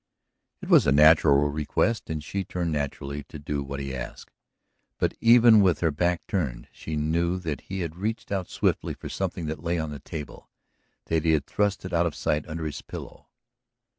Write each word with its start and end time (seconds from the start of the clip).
It 0.63 0.67
was 0.69 0.87
a 0.87 0.91
natural 0.91 1.51
request 1.51 2.09
and 2.09 2.23
she 2.23 2.43
turned 2.43 2.71
naturally 2.71 3.21
to 3.25 3.37
do 3.37 3.61
what 3.61 3.79
he 3.79 3.93
asked. 3.95 4.31
But, 4.97 5.13
even 5.21 5.61
with 5.61 5.81
her 5.81 5.91
back 5.91 6.25
turned, 6.25 6.67
she 6.71 6.95
knew 6.95 7.37
that 7.37 7.61
he 7.61 7.81
had 7.81 7.95
reached 7.95 8.31
out 8.31 8.49
swiftly 8.49 8.95
for 8.95 9.09
something 9.09 9.45
that 9.45 9.61
lay 9.63 9.77
on 9.77 9.91
the 9.91 9.99
table, 9.99 10.49
that 11.05 11.23
he 11.23 11.33
had 11.33 11.45
thrust 11.45 11.85
it 11.85 11.93
out 11.93 12.07
of 12.07 12.15
sight 12.15 12.47
under 12.47 12.65
his 12.65 12.81
pillow. 12.81 13.27